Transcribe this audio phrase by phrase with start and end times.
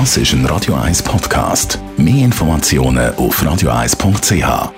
[0.00, 1.78] Das ist ein Radio 1 Podcast.
[1.96, 4.72] Mehr Informationen auf radio1.ch.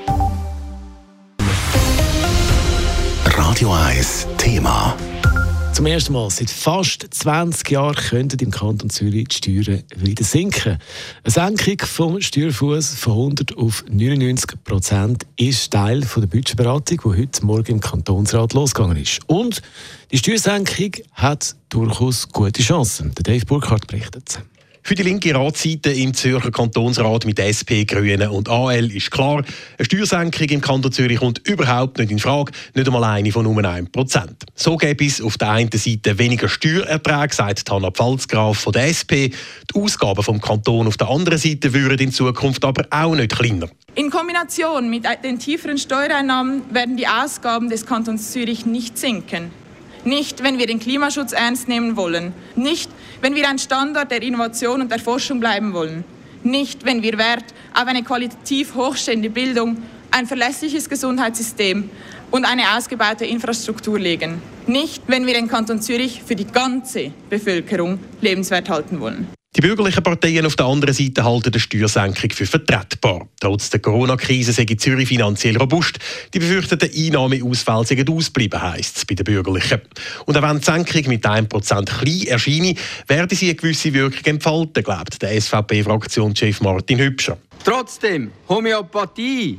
[3.25, 4.95] Radio 1 Thema.
[5.73, 10.77] Zum ersten Mal seit fast 20 Jahren könnten im Kanton Zürich die Steuern wieder sinken.
[11.25, 17.47] Eine Senkung vom Steuerfuß von 100 auf 99 Prozent ist Teil der Budgetberatung, die heute
[17.47, 19.21] Morgen im Kantonsrat losgegangen ist.
[19.29, 19.63] Und
[20.13, 23.13] die Steuersenkung hat durchaus gute Chancen.
[23.15, 24.41] Dave Burkhardt berichtet.
[24.87, 29.43] Für die linke Ratsseite im Zürcher Kantonsrat mit SP, Grünen und AL ist klar,
[29.79, 33.61] eine Steuersenkung im Kanton Zürich kommt überhaupt nicht in Frage, nicht einmal eine von nur
[33.61, 34.29] 1%.
[34.55, 39.35] So gäbe es auf der einen Seite weniger Steuererträge, sagt Hanna Pfalzgraf von der SP.
[39.75, 43.69] Die Ausgaben vom Kanton auf der anderen Seite würden in Zukunft aber auch nicht kleiner.
[43.97, 49.51] In Kombination mit den tieferen Steuereinnahmen werden die Ausgaben des Kantons Zürich nicht sinken.
[50.05, 52.33] Nicht, wenn wir den Klimaschutz ernst nehmen wollen.
[52.55, 52.89] Nicht,
[53.21, 56.05] wenn wir ein Standort der Innovation und der Forschung bleiben wollen.
[56.43, 57.45] Nicht, wenn wir Wert
[57.75, 59.79] auf eine qualitativ hochstehende Bildung,
[60.11, 61.91] ein verlässliches Gesundheitssystem
[62.31, 64.41] und eine ausgebaute Infrastruktur legen.
[64.67, 69.29] Nicht, wenn wir den Kanton Zürich für die ganze Bevölkerung lebenswert halten wollen.
[69.67, 73.27] Bürgerlichen Parteien auf der anderen Seite halten die Steuersenkung für vertretbar.
[73.41, 75.99] Trotz der Corona-Krise sei Zürich finanziell robust.
[76.33, 79.81] Die befürchteten Einnahmeausfälle seien ausbleiben, heisst es bei den Bürgerlichen.
[80.25, 82.77] Und auch wenn die Senkung mit 1% klein erscheine,
[83.09, 87.37] werde sie eine gewisse Wirkung entfalten, glaubt der SVP-Fraktionschef Martin Hübscher.
[87.65, 89.59] Trotzdem, Homöopathie,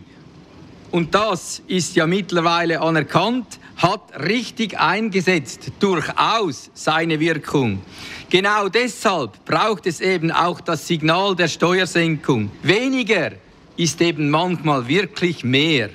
[0.91, 7.81] und das ist ja mittlerweile anerkannt, hat richtig eingesetzt, durchaus seine Wirkung.
[8.29, 12.51] Genau deshalb braucht es eben auch das Signal der Steuersenkung.
[12.63, 13.31] Weniger
[13.77, 15.89] ist eben manchmal wirklich mehr.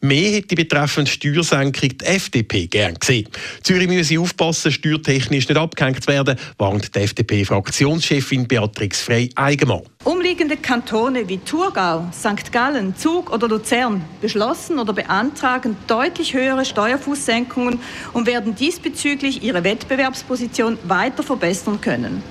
[0.00, 3.28] Mehr hätte betreffend Steuersenkung die FDP gern gesehen.
[3.62, 9.82] Zürich müsse aufpassen, steuertechnisch nicht abgehängt zu werden, warnt die FDP-Fraktionschefin Beatrix Frey-Eigenmann.
[10.04, 12.52] Umliegende Kantone wie Thurgau, St.
[12.52, 17.80] Gallen, Zug oder Luzern beschlossen oder beantragen deutlich höhere Steuerfußsenkungen
[18.12, 22.22] und werden diesbezüglich ihre Wettbewerbsposition weiter verbessern können.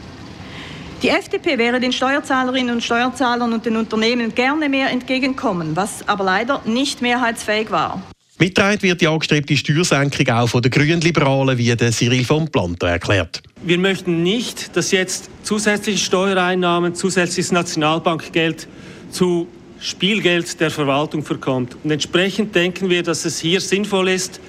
[1.06, 6.24] Die FDP wäre den Steuerzahlerinnen und Steuerzahlern und den Unternehmen gerne mehr entgegenkommen, was aber
[6.24, 8.02] leider nicht mehrheitsfähig war.
[8.40, 13.44] Mitgetragen wird die angestrebte Steuersenkung auch von den Grünliberalen, wie der Cyril von Planter erklärt.
[13.64, 18.68] Wir möchten nicht, dass jetzt zusätzliche Steuereinnahmen, zusätzliches Nationalbankgeld
[19.12, 19.46] zu
[19.80, 21.78] Spielgeld der Verwaltung verkommt.
[21.84, 24.40] Und entsprechend denken wir, dass es hier sinnvoll ist,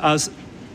[0.00, 0.30] aus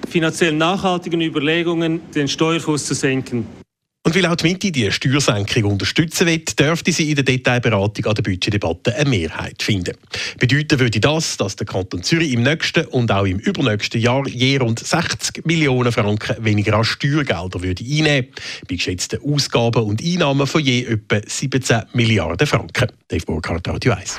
[0.09, 3.60] finanziell nachhaltigen Überlegungen den Steuerfuß zu senken.
[4.03, 8.15] Und weil auch die Mitte die Steuersenkung unterstützen will, dürfte sie in der Detailberatung an
[8.15, 9.95] der Budgetdebatte eine Mehrheit finden.
[10.39, 14.57] Bedeuten würde das, dass der Kanton Zürich im nächsten und auch im übernächsten Jahr je
[14.57, 18.29] rund 60 Millionen Franken weniger an Steuergelder würde einnehmen
[18.67, 22.87] bei geschätzten Ausgaben und Einnahmen von je etwa 17 Milliarden Franken.
[23.07, 24.17] Dave Burkhardt, Radio 1.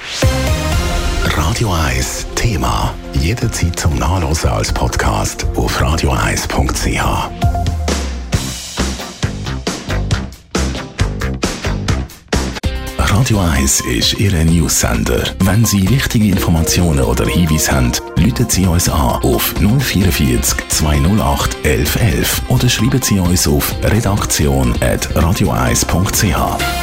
[1.24, 2.94] Radio 1 Thema.
[3.14, 7.61] Jederzeit zum Nachlesen als Podcast auf radio1.ch.
[13.22, 15.22] Radio 1 ist Ihre Newsender.
[15.44, 22.42] Wenn Sie wichtige Informationen oder Hinweise haben, rufen Sie uns an auf 044 208 1111
[22.48, 26.81] oder schreiben Sie uns auf redaktion.radio1.ch.